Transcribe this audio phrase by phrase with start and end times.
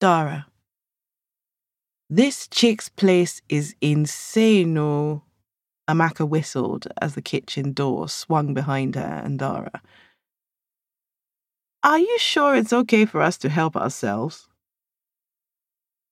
[0.00, 0.46] Dara.
[2.08, 5.24] This chick's place is insane, oh.
[5.86, 9.82] Amaka whistled as the kitchen door swung behind her and Dara.
[11.82, 14.48] Are you sure it's okay for us to help ourselves?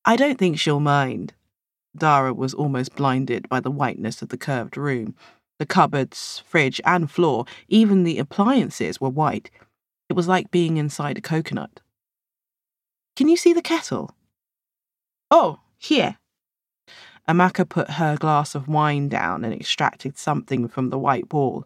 [0.05, 1.33] I don't think she'll mind.
[1.97, 5.15] Dara was almost blinded by the whiteness of the curved room.
[5.59, 9.51] The cupboards, fridge, and floor, even the appliances, were white.
[10.11, 11.81] It was like being inside a coconut.
[13.19, 14.15] Can you see the kettle?
[15.29, 16.19] Oh, here.
[17.29, 21.65] Amaka put her glass of wine down and extracted something from the white wall.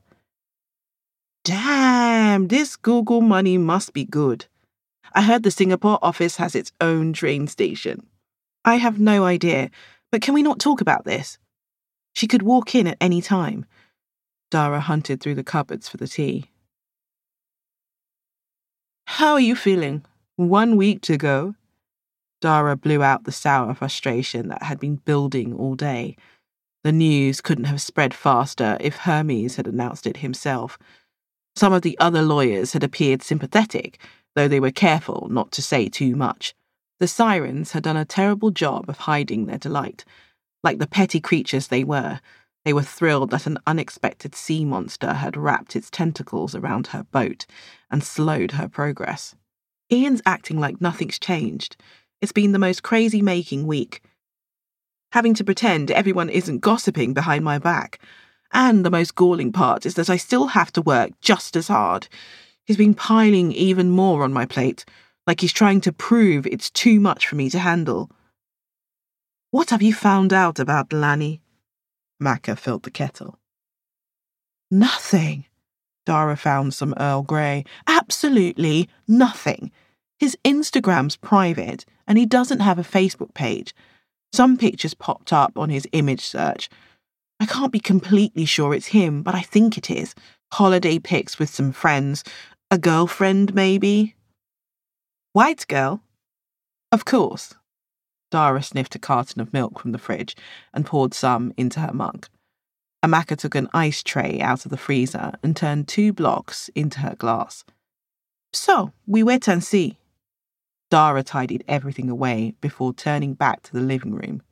[1.44, 4.46] Damn, this Google money must be good.
[5.14, 8.06] I heard the Singapore office has its own train station.
[8.64, 9.70] I have no idea,
[10.10, 11.36] but can we not talk about this?
[12.14, 13.66] She could walk in at any time.
[14.50, 16.48] Dara hunted through the cupboards for the tea.
[19.06, 20.06] How are you feeling?
[20.36, 21.54] One week to go.
[22.40, 26.16] Dara blew out the sour frustration that had been building all day.
[26.84, 30.78] The news couldn't have spread faster if Hermes had announced it himself.
[31.54, 33.98] Some of the other lawyers had appeared sympathetic,
[34.34, 36.54] though they were careful not to say too much.
[36.98, 40.04] The sirens had done a terrible job of hiding their delight.
[40.64, 42.20] Like the petty creatures they were,
[42.64, 47.44] they were thrilled that an unexpected sea monster had wrapped its tentacles around her boat
[47.90, 49.34] and slowed her progress.
[49.90, 51.76] Ian's acting like nothing's changed.
[52.20, 54.02] It's been the most crazy making week.
[55.12, 57.98] Having to pretend everyone isn't gossiping behind my back.
[58.52, 62.08] And the most galling part is that I still have to work just as hard.
[62.64, 64.84] He's been piling even more on my plate,
[65.26, 68.10] like he's trying to prove it's too much for me to handle.
[69.50, 71.40] What have you found out about Lanny?
[72.22, 73.38] Amaka filled the kettle.
[74.70, 75.44] Nothing.
[76.06, 77.64] Dara found some Earl Grey.
[77.86, 79.70] Absolutely nothing.
[80.18, 83.74] His Instagram's private, and he doesn't have a Facebook page.
[84.32, 86.68] Some pictures popped up on his image search,
[87.42, 90.14] I can't be completely sure it's him, but I think it is.
[90.52, 92.22] Holiday pics with some friends.
[92.70, 94.14] A girlfriend, maybe?
[95.32, 96.04] White girl?
[96.92, 97.54] Of course.
[98.30, 100.36] Dara sniffed a carton of milk from the fridge
[100.72, 102.28] and poured some into her mug.
[103.04, 107.16] Amaka took an ice tray out of the freezer and turned two blocks into her
[107.16, 107.64] glass.
[108.52, 109.98] So, we wait and see.
[110.90, 114.42] Dara tidied everything away before turning back to the living room.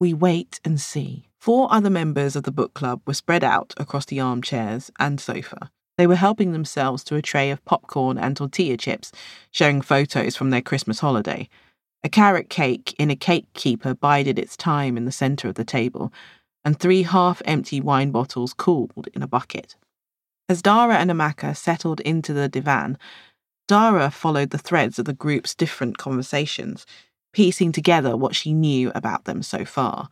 [0.00, 1.28] We wait and see.
[1.38, 5.70] Four other members of the book club were spread out across the armchairs and sofa.
[5.98, 9.12] They were helping themselves to a tray of popcorn and tortilla chips,
[9.50, 11.48] showing photos from their Christmas holiday.
[12.02, 15.64] A carrot cake in a cake keeper bided its time in the centre of the
[15.64, 16.12] table,
[16.64, 19.76] and three half empty wine bottles cooled in a bucket.
[20.48, 22.98] As Dara and Amaka settled into the divan,
[23.66, 26.86] Dara followed the threads of the group's different conversations,
[27.32, 30.08] piecing together what she knew about them so far.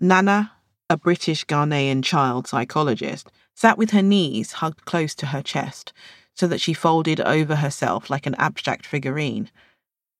[0.00, 0.52] Nana,
[0.88, 5.92] a British Ghanaian child psychologist, sat with her knees hugged close to her chest
[6.34, 9.50] so that she folded over herself like an abstract figurine.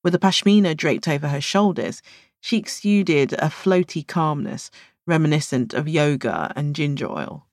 [0.03, 2.01] With a pashmina draped over her shoulders,
[2.39, 4.71] she exuded a floaty calmness
[5.07, 7.47] reminiscent of yoga and ginger oil.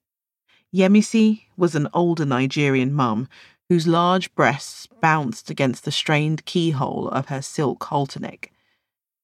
[0.74, 3.28] Yemisi was an older Nigerian mum
[3.68, 8.50] whose large breasts bounced against the strained keyhole of her silk halter neck.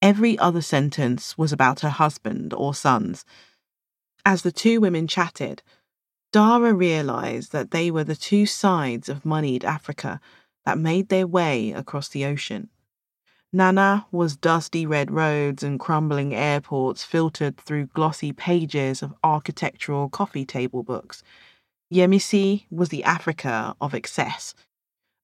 [0.03, 3.25] Every other sentence was about her husband or sons.
[4.25, 5.62] As the two women chatted,
[6.33, 10.21] Dara realized that they were the two sides of moneyed Africa
[10.65, 12.69] that made their way across the ocean.
[13.54, 20.44] Nana was dusty red roads and crumbling airports filtered through glossy pages of architectural coffee
[20.44, 21.22] table books.
[21.88, 24.56] Yemisi was the Africa of excess,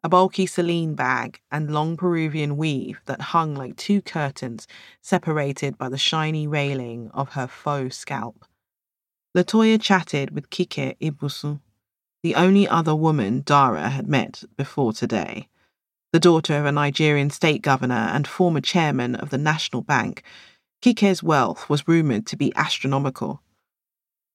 [0.04, 4.68] a bulky Celine bag, and long Peruvian weave that hung like two curtains
[5.02, 8.44] separated by the shiny railing of her faux scalp.
[9.36, 11.58] Latoya chatted with Kike Ibusu,
[12.22, 15.48] the only other woman Dara had met before today.
[16.12, 20.24] The daughter of a Nigerian state governor and former chairman of the National Bank,
[20.82, 23.42] Kike's wealth was rumoured to be astronomical.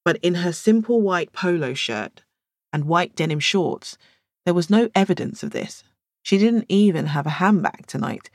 [0.05, 2.23] But in her simple white polo shirt
[2.71, 3.97] and white denim shorts,
[4.45, 5.83] there was no evidence of this.
[6.23, 8.29] She didn't even have a handbag tonight.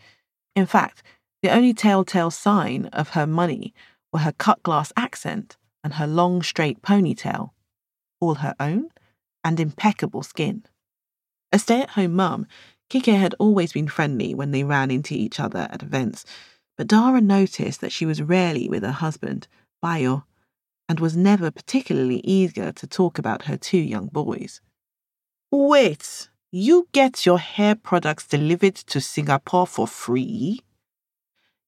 [0.54, 1.02] In fact,
[1.42, 3.72] the only telltale sign of her money
[4.12, 7.50] were her cut glass accent and her long straight ponytail,
[8.20, 8.90] all her own,
[9.42, 10.64] and impeccable skin.
[11.52, 12.46] A stay at home mum,
[12.90, 16.24] Kike had always been friendly when they ran into each other at events,
[16.76, 19.46] but Dara noticed that she was rarely with her husband,
[19.80, 20.24] Bayo,
[20.88, 24.60] and was never particularly eager to talk about her two young boys.
[25.52, 30.60] Wait, You get your hair products delivered to Singapore for free?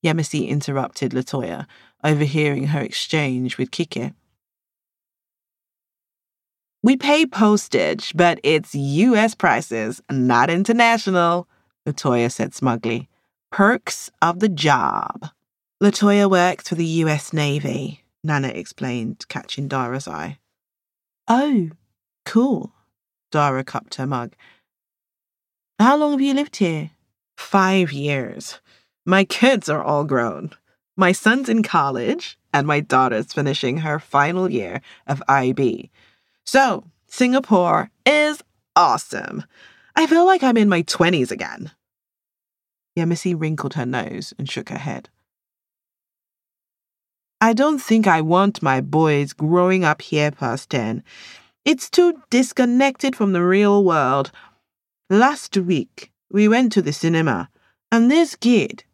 [0.05, 1.67] Yemisi interrupted Latoya,
[2.03, 4.13] overhearing her exchange with Kike.
[6.85, 11.47] We pay postage, but it's US prices, not international,
[11.87, 13.09] Latoya said smugly.
[13.53, 15.29] Perks of the job.
[15.81, 20.39] Latoya works for the US Navy, Nana explained, catching Dara's eye.
[21.29, 21.71] Oh,
[22.25, 22.73] cool.
[23.31, 24.35] Dara cupped her mug.
[25.79, 26.91] How long have you lived here?
[27.37, 28.61] Five years.
[29.07, 30.51] My kids are all grown.
[30.97, 35.91] My son's in college, and my daughter's finishing her final year of IB.
[36.45, 38.43] So, Singapore is
[38.75, 39.45] awesome.
[39.95, 41.71] I feel like I'm in my 20s again.
[42.97, 45.09] Yemisi wrinkled her nose and shook her head.
[47.41, 51.03] I don't think I want my boys growing up here past 10.
[51.65, 54.31] It's too disconnected from the real world.
[55.11, 57.51] Last week, we went to the cinema,
[57.91, 58.85] and this kid,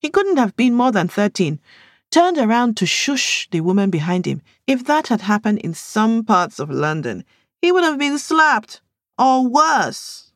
[0.00, 1.58] he couldn't have been more than 13,
[2.10, 4.42] turned around to shush the woman behind him.
[4.66, 7.24] If that had happened in some parts of London,
[7.60, 8.80] he would have been slapped,
[9.18, 10.32] or worse.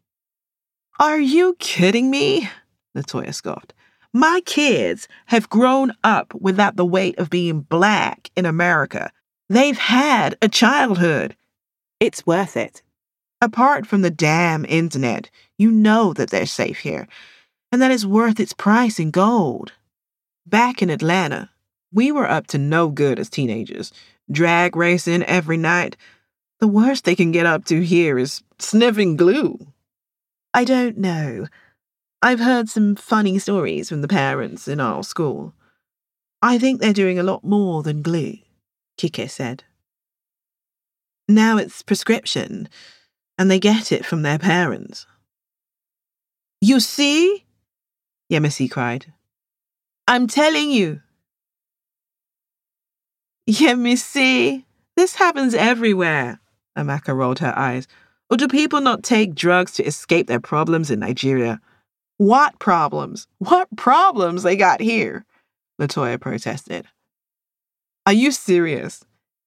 [0.99, 2.51] Are you kidding me?
[2.97, 3.73] Latoya scoffed.
[4.13, 9.11] My kids have grown up without the weight of being black in America.
[9.49, 11.35] They've had a childhood.
[11.99, 12.83] It's worth it.
[13.41, 17.09] Apart from the damn internet, you know that they're safe here,
[17.71, 19.73] and that it's worth its price in gold.
[20.47, 21.51] Back in Atlanta,
[21.93, 23.93] we were up to no good as teenagers,
[24.31, 25.97] drag racing every night.
[26.61, 29.59] The worst they can get up to here is sniffing glue.
[30.55, 31.47] I don't know.
[32.23, 35.55] I've heard some funny stories from the parents in our school.
[36.41, 38.39] I think they're doing a lot more than glue,
[38.99, 39.65] Kike said.
[41.29, 42.69] Now it's prescription,
[43.39, 45.06] and they get it from their parents.
[46.61, 47.44] You see?
[48.31, 49.12] Yemisi cried.
[50.06, 51.00] I'm telling you,
[53.61, 54.65] yeah, see.
[54.97, 56.41] This happens everywhere.
[56.77, 57.87] Amaka rolled her eyes.
[58.31, 61.61] Or do people not take drugs to escape their problems in Nigeria?
[62.17, 63.27] What problems?
[63.39, 65.27] What problems they got here?
[65.81, 66.87] Latoya protested.
[68.07, 69.05] Are you serious?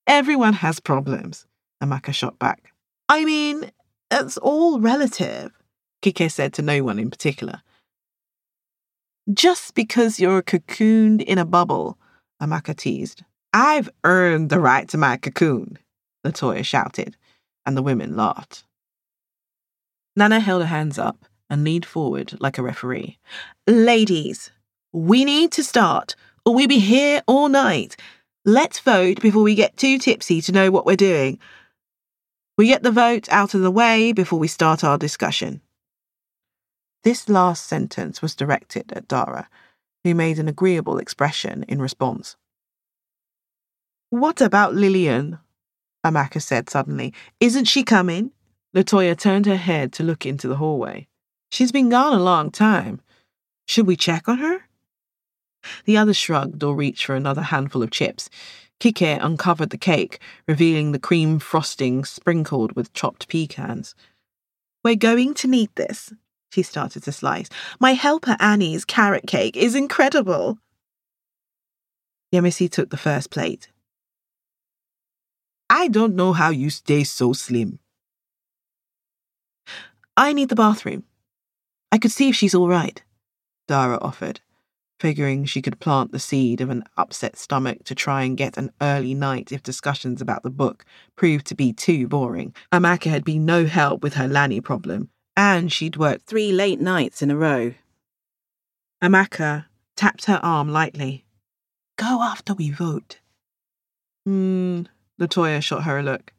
[0.08, 1.48] Everyone has problems,
[1.82, 2.74] Amaka shot back.
[3.10, 3.72] I mean,
[4.12, 5.52] it's all relative,
[6.04, 7.62] Kike said to no one in particular.
[9.34, 11.98] Just because you're cocooned in a bubble,
[12.42, 13.24] Amaka teased.
[13.58, 15.80] I've earned the right to my cocoon,
[16.26, 17.16] Latoya shouted,
[17.66, 18.66] and the women laughed.
[20.18, 23.18] Nana held her hands up and leaned forward like a referee.
[23.66, 24.52] Ladies,
[24.92, 27.96] we need to start, or we'll be here all night.
[28.44, 31.40] Let's vote before we get too tipsy to know what we're doing.
[32.58, 35.62] We get the vote out of the way before we start our discussion.
[37.06, 39.48] This last sentence was directed at Dara,
[40.04, 42.36] who made an agreeable expression in response.
[44.10, 45.40] What about Lillian?
[46.06, 47.14] Amaka said suddenly.
[47.40, 48.32] Isn't she coming?
[48.76, 51.08] Latoya turned her head to look into the hallway.
[51.50, 53.02] She's been gone a long time.
[53.68, 54.68] Should we check on her?
[55.86, 58.30] The other shrugged or reached for another handful of chips.
[58.80, 63.96] Kike uncovered the cake, revealing the cream frosting sprinkled with chopped pecans.
[64.84, 66.14] We're going to need this.
[66.52, 67.50] She started to slice.
[67.80, 70.60] My helper Annie's carrot cake is incredible.
[72.34, 73.70] Yemisi took the first plate.
[75.70, 77.80] I don't know how you stay so slim.
[80.18, 81.04] I need the bathroom.
[81.92, 83.02] I could see if she's all right,
[83.68, 84.42] Dara offered,
[85.00, 88.72] figuring she could plant the seed of an upset stomach to try and get an
[88.82, 92.54] early night if discussions about the book proved to be too boring.
[92.72, 97.22] Amaka had been no help with her Lanny problem, and she'd worked three late nights
[97.22, 97.74] in a row.
[99.04, 101.26] Amaka tapped her arm lightly.
[101.98, 103.20] Go after we vote.
[104.26, 104.84] Hmm,
[105.20, 106.34] Latoya shot her a look.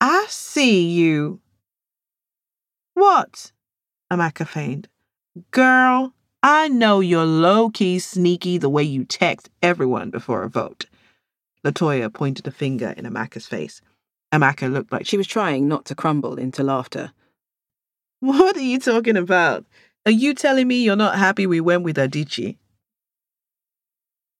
[0.00, 1.40] I see you.
[2.94, 3.52] What?
[4.12, 4.88] Amaka feigned.
[5.50, 10.86] Girl, I know you're low key sneaky the way you text everyone before a vote.
[11.64, 13.80] Latoya pointed a finger in Amaka's face.
[14.32, 17.12] Amaka looked like she was trying not to crumble into laughter.
[18.20, 19.64] What are you talking about?
[20.06, 22.56] Are you telling me you're not happy we went with Adichie?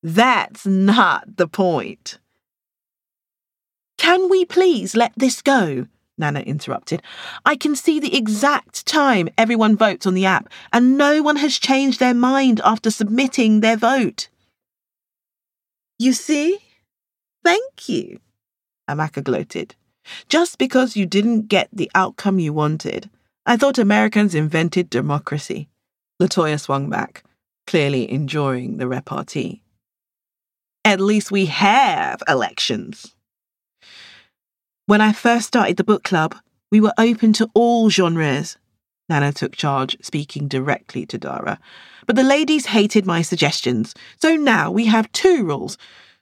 [0.02, 2.18] That's not the point.
[3.98, 5.86] Can we please let this go?
[6.16, 7.02] Nana interrupted.
[7.44, 11.58] I can see the exact time everyone votes on the app, and no one has
[11.58, 14.28] changed their mind after submitting their vote.
[15.98, 16.58] You see?
[17.44, 18.20] Thank you,
[18.88, 19.74] Amaka gloated.
[20.28, 23.10] Just because you didn't get the outcome you wanted,
[23.46, 25.68] I thought Americans invented democracy.
[26.20, 27.24] Latoya swung back,
[27.66, 29.62] clearly enjoying the repartee.
[30.84, 33.13] At least we have elections.
[34.86, 36.36] When I first started the book club,
[36.70, 38.58] we were open to all genres.
[39.08, 41.58] Nana took charge, speaking directly to Dara.
[42.06, 45.78] But the ladies hated my suggestions, so now we have two rules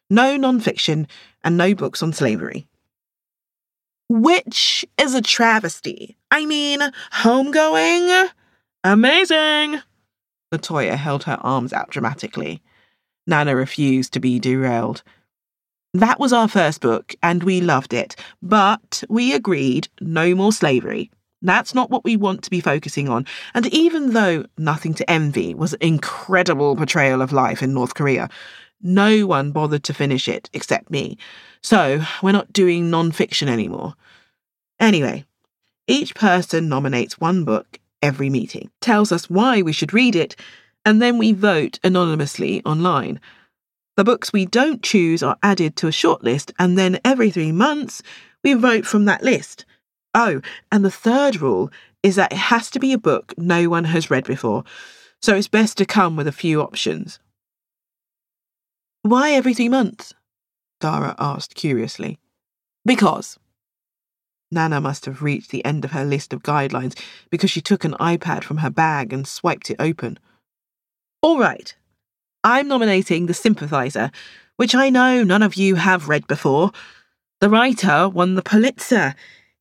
[0.09, 1.09] no non-fiction
[1.43, 2.69] and no books on slavery.
[4.11, 6.19] Which is a travesty.
[6.31, 6.81] I mean,
[7.13, 8.29] homegoing?
[8.85, 9.81] Amazing!
[10.53, 12.63] Latoya held her arms out dramatically.
[13.27, 15.03] Nana refused to be derailed.
[15.95, 21.11] That was our first book, and we loved it, but we agreed no more slavery.
[21.43, 23.27] That's not what we want to be focusing on.
[23.53, 28.31] And even though Nothing to Envy was an incredible portrayal of life in North Korea,
[28.81, 31.19] no one bothered to finish it except me.
[31.61, 33.95] So we're not doing non fiction anymore.
[34.81, 35.27] Anyway,
[35.87, 40.37] each person nominates one book every meeting, tells us why we should read it,
[40.87, 43.21] and then we vote anonymously online.
[43.97, 48.03] The books we don't choose are added to a shortlist, and then every three months
[48.43, 49.65] we vote from that list.
[50.15, 51.71] Oh, and the third rule
[52.03, 54.65] is that it has to be a book no one has read before,
[55.21, 57.19] so it's best to come with a few options.
[59.03, 60.15] Why every three months?
[60.81, 62.19] Dara asked curiously.
[62.85, 63.39] Because.
[64.51, 66.99] Nana must have reached the end of her list of guidelines
[67.31, 70.19] because she took an iPad from her bag and swiped it open.
[71.23, 71.75] All right.
[72.45, 74.11] I'm nominating The Sympathizer,
[74.57, 76.73] which I know none of you have read before.
[77.41, 79.15] The writer won the Pulitzer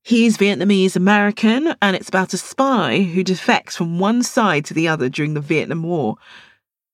[0.03, 4.88] He's Vietnamese American, and it's about a spy who defects from one side to the
[4.88, 6.17] other during the Vietnam War.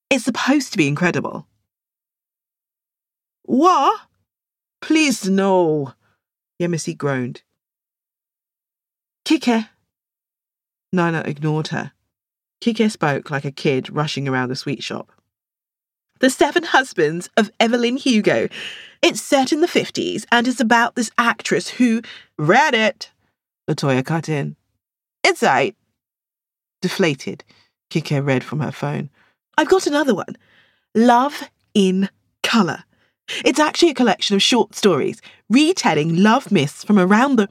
[0.09, 1.47] It's supposed to be incredible.
[3.43, 4.01] What?
[4.81, 5.93] Please no,
[6.61, 7.43] Yemisi groaned.
[9.25, 9.69] Kike.
[10.91, 11.93] Nana ignored her.
[12.61, 15.11] Kike spoke like a kid rushing around the sweet shop.
[16.19, 18.49] The Seven Husbands of Evelyn Hugo.
[19.01, 22.01] It's set in the 50s and is about this actress who
[22.37, 23.11] read it.
[23.69, 24.55] Latoya cut in.
[25.23, 25.75] It's right.
[26.81, 27.43] Deflated,
[27.91, 29.09] Kike read from her phone.
[29.57, 30.37] I've got another one.
[30.95, 32.09] Love in
[32.43, 32.83] Colour.
[33.43, 37.49] It's actually a collection of short stories retelling love myths from around the.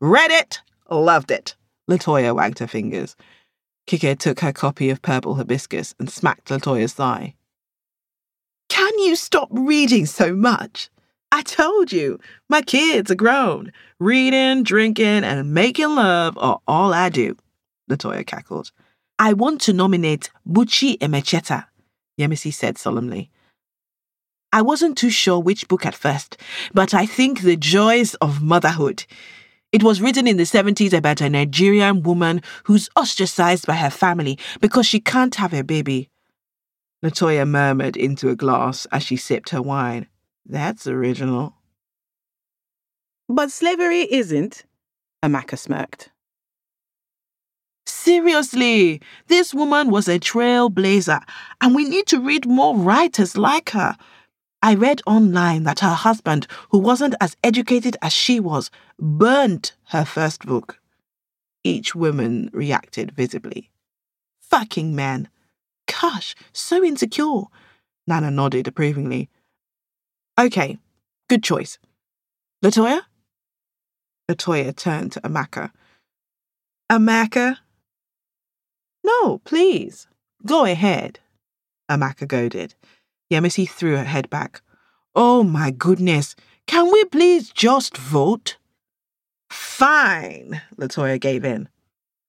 [0.00, 0.60] Read it!
[0.90, 1.56] Loved it.
[1.90, 3.16] Latoya wagged her fingers.
[3.86, 7.34] Kike took her copy of Purple Hibiscus and smacked Latoya's thigh.
[8.98, 10.90] You stop reading so much?
[11.30, 13.72] I told you, my kids are grown.
[14.00, 17.36] Reading, drinking, and making love are all I do,
[17.88, 18.72] Latoya cackled.
[19.16, 21.66] I want to nominate Buchi Emecheta,
[22.18, 23.30] Yemisi said solemnly.
[24.52, 26.36] I wasn't too sure which book at first,
[26.74, 29.04] but I think The Joys of Motherhood.
[29.70, 34.40] It was written in the 70s about a Nigerian woman who's ostracized by her family
[34.60, 36.10] because she can't have a baby.
[37.04, 40.08] Latoya murmured into a glass as she sipped her wine.
[40.44, 41.54] That's original.
[43.28, 44.64] But slavery isn't,
[45.22, 46.10] Amaka smirked.
[47.86, 51.20] Seriously, this woman was a trailblazer,
[51.60, 53.96] and we need to read more writers like her.
[54.62, 60.04] I read online that her husband, who wasn't as educated as she was, burnt her
[60.04, 60.80] first book.
[61.62, 63.70] Each woman reacted visibly.
[64.40, 65.28] Fucking man.
[65.88, 67.44] Gosh, so insecure.
[68.06, 69.28] Nana nodded approvingly.
[70.38, 70.78] Okay,
[71.28, 71.78] good choice.
[72.64, 73.02] Latoya?
[74.30, 75.72] Latoya turned to Amaka.
[76.90, 77.58] Amaka?
[79.04, 80.06] No, please.
[80.46, 81.20] Go ahead.
[81.90, 82.74] Amaka goaded.
[83.32, 84.62] Yemisi threw her head back.
[85.14, 86.36] Oh my goodness.
[86.66, 88.56] Can we please just vote?
[89.50, 91.68] Fine, Latoya gave in.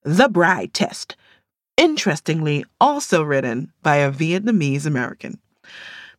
[0.03, 1.15] The Bride Test
[1.79, 5.39] interestingly also written by a Vietnamese American.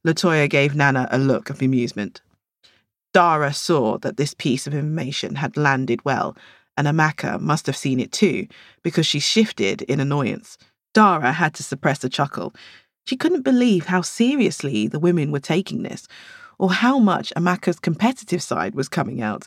[0.07, 2.23] Latoya gave Nana a look of amusement.
[3.12, 6.35] Dara saw that this piece of information had landed well,
[6.79, 8.47] and Amaka must have seen it too,
[8.83, 10.57] because she shifted in annoyance.
[10.95, 12.55] Dara had to suppress a chuckle.
[13.05, 16.09] She couldn't believe how seriously the women were taking this,
[16.59, 19.47] or how much Amaka's competitive side was coming out.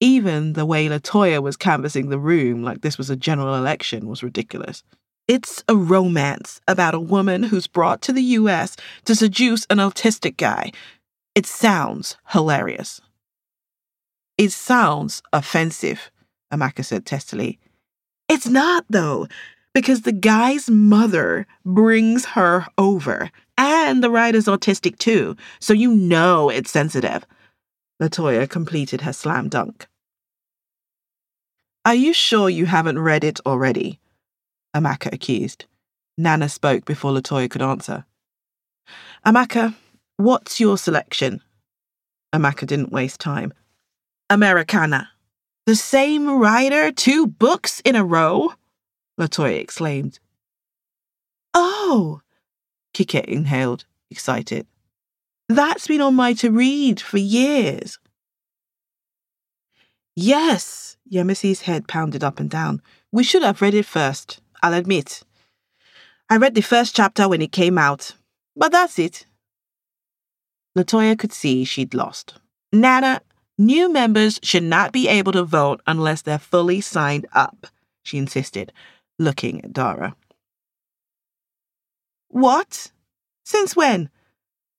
[0.00, 4.24] Even the way Latoya was canvassing the room like this was a general election was
[4.24, 4.82] ridiculous.
[5.28, 10.38] It's a romance about a woman who's brought to the US to seduce an autistic
[10.38, 10.72] guy.
[11.34, 13.02] It sounds hilarious.
[14.38, 16.10] It sounds offensive,
[16.50, 17.58] Amaka said testily.
[18.26, 19.28] It's not, though,
[19.74, 26.48] because the guy's mother brings her over, and the writer's autistic too, so you know
[26.48, 27.26] it's sensitive.
[28.00, 29.86] Latoya completed her slam dunk.
[31.84, 34.00] Are you sure you haven't read it already?
[34.74, 35.66] Amaka accused.
[36.16, 38.04] Nana spoke before Latoya could answer.
[39.24, 39.74] Amaka,
[40.16, 41.40] what's your selection?
[42.34, 43.52] Amaka didn't waste time.
[44.30, 45.10] Americana.
[45.66, 48.52] The same writer, two books in a row?
[49.18, 50.18] Latoya exclaimed.
[51.54, 52.20] Oh,
[52.94, 54.66] Kike inhaled, excited.
[55.48, 57.98] That's been on my to read for years.
[60.14, 62.82] Yes, Yemisi's head pounded up and down.
[63.12, 65.22] We should have read it first, I'll admit.
[66.30, 68.14] I read the first chapter when it came out,
[68.54, 69.26] but that's it.
[70.76, 72.34] Latoya could see she'd lost.
[72.72, 73.22] Nana,
[73.56, 77.66] new members should not be able to vote unless they're fully signed up,
[78.02, 78.72] she insisted,
[79.18, 80.14] looking at Dara.
[82.28, 82.92] What?
[83.44, 84.10] Since when?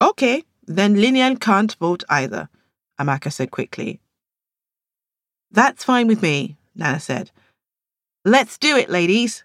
[0.02, 2.48] Okay, then Lillian can't vote either,
[3.00, 4.00] Amaka said quickly.
[5.52, 7.32] That's fine with me, Nana said.
[8.24, 9.44] Let's do it, ladies.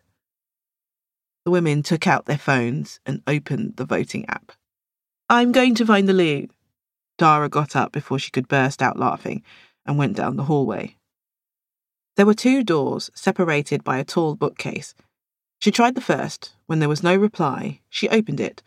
[1.45, 4.53] The women took out their phones and opened the voting app.
[5.29, 6.49] I'm going to find the loo.
[7.19, 9.43] Dara got up before she could burst out laughing
[9.87, 10.97] and went down the hallway.
[12.17, 14.95] There were two doors separated by a tall bookcase.
[15.61, 16.55] She tried the first.
[16.67, 18.63] When there was no reply, she opened it,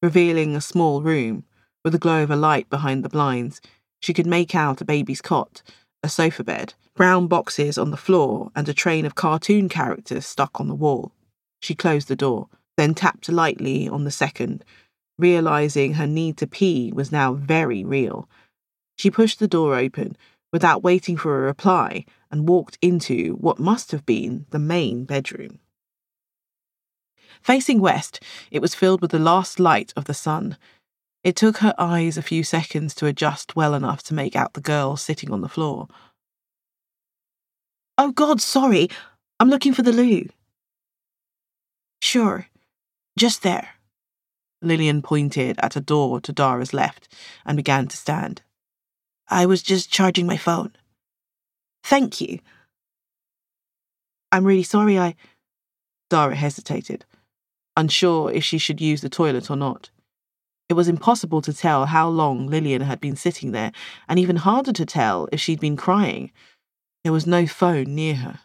[0.00, 1.44] revealing a small room
[1.84, 3.60] with the glow of a light behind the blinds.
[4.00, 5.62] She could make out a baby's cot,
[6.02, 10.60] a sofa bed, brown boxes on the floor, and a train of cartoon characters stuck
[10.60, 11.12] on the wall.
[11.62, 14.64] She closed the door, then tapped lightly on the second,
[15.18, 18.28] realizing her need to pee was now very real.
[18.98, 20.16] She pushed the door open
[20.52, 25.60] without waiting for a reply and walked into what must have been the main bedroom.
[27.42, 30.56] Facing west, it was filled with the last light of the sun.
[31.24, 34.60] It took her eyes a few seconds to adjust well enough to make out the
[34.60, 35.88] girl sitting on the floor.
[37.96, 38.88] Oh, God, sorry.
[39.38, 40.28] I'm looking for the loo.
[42.02, 42.48] Sure.
[43.16, 43.68] Just there.
[44.60, 47.08] Lillian pointed at a door to Dara's left
[47.46, 48.42] and began to stand.
[49.28, 50.72] I was just charging my phone.
[51.84, 52.40] Thank you.
[54.32, 55.14] I'm really sorry I.
[56.10, 57.04] Dara hesitated,
[57.76, 59.90] unsure if she should use the toilet or not.
[60.68, 63.70] It was impossible to tell how long Lillian had been sitting there,
[64.08, 66.32] and even harder to tell if she'd been crying.
[67.04, 68.40] There was no phone near her.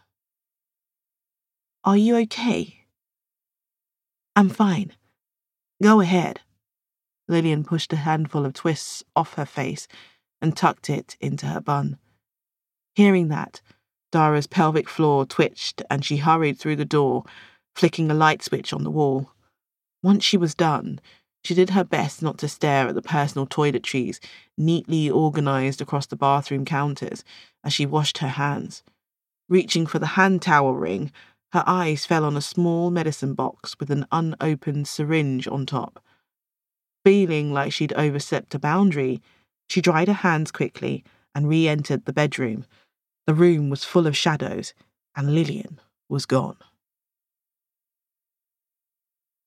[1.84, 2.77] Are you okay?
[4.38, 4.92] I'm fine.
[5.82, 6.42] Go ahead.
[7.26, 9.88] Lillian pushed a handful of twists off her face
[10.40, 11.98] and tucked it into her bun.
[12.94, 13.60] Hearing that,
[14.12, 17.24] Dara's pelvic floor twitched and she hurried through the door,
[17.74, 19.32] flicking a light switch on the wall.
[20.04, 21.00] Once she was done,
[21.42, 24.20] she did her best not to stare at the personal toiletries
[24.56, 27.24] neatly organized across the bathroom counters
[27.64, 28.84] as she washed her hands.
[29.48, 31.10] Reaching for the hand towel ring,
[31.52, 36.02] her eyes fell on a small medicine box with an unopened syringe on top.
[37.04, 39.22] Feeling like she'd overstepped a boundary,
[39.68, 42.66] she dried her hands quickly and re entered the bedroom.
[43.26, 44.74] The room was full of shadows,
[45.16, 46.56] and Lillian was gone.